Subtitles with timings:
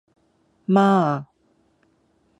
[0.65, 1.27] 媽呀